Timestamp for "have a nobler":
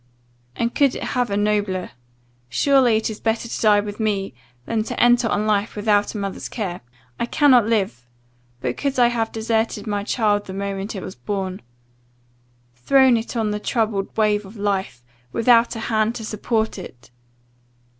1.03-1.91